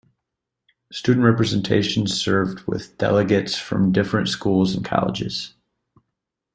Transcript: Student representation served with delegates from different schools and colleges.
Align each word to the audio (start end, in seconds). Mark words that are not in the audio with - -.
Student 0.91 1.23
representation 1.27 2.07
served 2.07 2.61
with 2.65 2.97
delegates 2.97 3.55
from 3.59 3.91
different 3.91 4.29
schools 4.29 4.73
and 4.73 4.83
colleges. 4.83 5.53